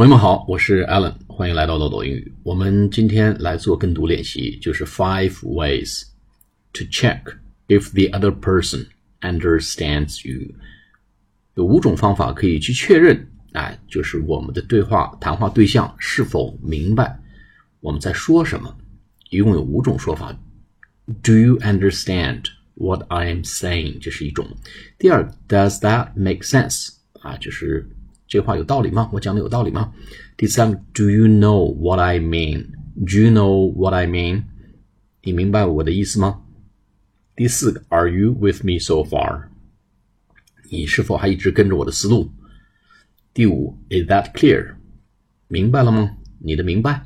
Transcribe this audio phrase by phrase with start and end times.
[0.00, 2.32] 朋友们好，我是 Alan，欢迎来到豆豆英语。
[2.42, 6.04] 我们今天来做跟读练习，就是 Five ways
[6.72, 7.20] to check
[7.68, 8.86] if the other person
[9.20, 10.54] understands you。
[11.52, 17.20] 有五种方法可以去确认，哎，就是我们的对话谈话对象是否明白
[17.80, 18.74] 我们在说什么。
[19.28, 20.34] 一共有五种说法。
[21.22, 23.98] Do you understand what I am saying？
[24.00, 24.48] 这是一种。
[24.96, 26.88] 第二，Does that make sense？
[27.20, 27.86] 啊，就是
[28.30, 29.10] 这话有道理吗？
[29.12, 29.92] 我讲的有道理吗？
[30.36, 34.44] 第三个，Do you know what I mean？Do you know what I mean？
[35.24, 36.42] 你明白我的意思吗？
[37.34, 39.48] 第四个，Are you with me so far？
[40.70, 42.30] 你是否还一直跟着我的思路？
[43.34, 44.76] 第五，Is that clear？
[45.48, 46.16] 明白了吗？
[46.38, 47.02] 你的明白？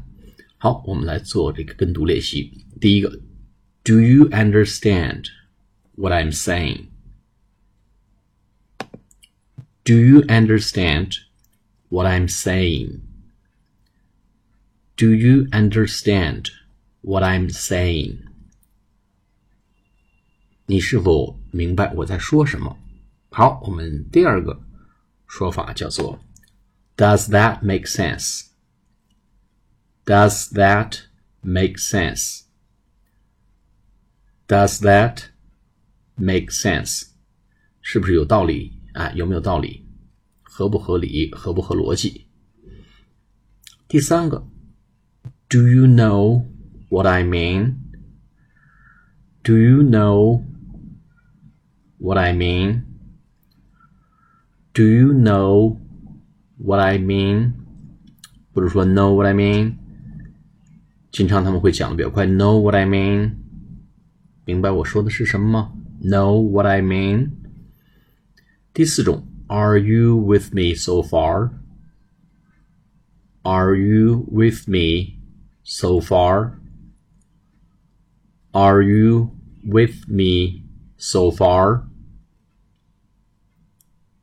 [0.58, 2.66] 好，我们来做这个跟读练习。
[2.82, 3.08] 第一个
[3.82, 5.24] ，Do you understand
[5.94, 6.88] what I'm saying？
[9.83, 11.17] saying？Do you understand
[11.89, 13.01] what I'm saying?
[14.95, 16.51] Do you understand
[17.01, 18.19] what I'm saying?
[20.65, 22.77] 你是否明白我在说什么？
[23.31, 24.61] 好，我们第二个
[25.27, 26.19] 说法叫做
[26.95, 28.47] Does that make sense?
[30.05, 30.99] Does that
[31.41, 32.43] make sense?
[34.47, 35.29] Does that
[36.15, 37.07] make sense?
[37.81, 38.73] 是不是有道理？
[38.94, 39.84] 啊，有没有道理？
[40.42, 41.30] 合不合理？
[41.32, 42.26] 合不合逻辑？
[43.88, 44.46] 第三个
[45.48, 46.44] ，Do you know
[46.88, 47.74] what I mean?
[49.42, 50.42] Do you know
[51.98, 52.82] what I mean?
[54.72, 55.78] Do you know
[56.56, 57.52] what I mean?
[58.52, 59.74] 或者说 know what I mean，
[61.10, 63.32] 经常他们会讲的比较快，know what I mean，
[64.44, 65.72] 明白我说的是什么吗
[66.02, 67.30] ？Know what I mean。
[68.73, 71.51] 第四种，Are you with me so far?
[73.41, 75.19] Are you with me
[75.63, 76.53] so far?
[78.51, 79.31] Are you
[79.63, 80.63] with me
[80.97, 81.83] so far?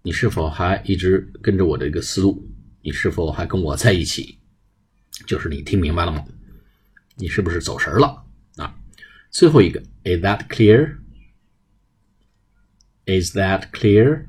[0.02, 2.48] 你是否还一直跟着我的一个思路？
[2.82, 4.38] 你是否还跟我在一起？
[5.26, 6.24] 就是你听明白了吗？
[7.16, 8.24] 你是不是走神了
[8.56, 8.78] 啊？
[9.30, 10.98] 最后一个，Is that clear?
[13.06, 14.26] Is that clear?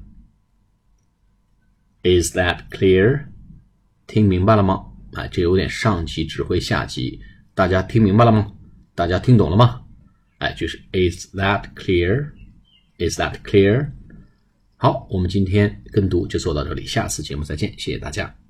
[2.03, 3.27] Is that clear？
[4.07, 4.87] 听明白了吗？
[5.15, 7.21] 哎，这有点上级指挥下级，
[7.55, 8.53] 大家听明白了吗？
[8.95, 9.83] 大家听懂了吗？
[10.39, 13.93] 哎，就是 Is that clear？Is that clear？
[14.77, 18.42] 好，我们今天跟读就做到这里，下次节目再见，谢谢大家。